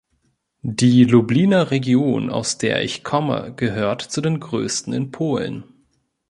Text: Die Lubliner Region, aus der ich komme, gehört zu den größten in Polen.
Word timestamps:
Die 0.63 1.03
Lubliner 1.03 1.69
Region, 1.69 2.31
aus 2.31 2.57
der 2.57 2.83
ich 2.83 3.03
komme, 3.03 3.53
gehört 3.55 4.01
zu 4.01 4.19
den 4.19 4.39
größten 4.39 4.93
in 4.93 5.11
Polen. 5.11 5.63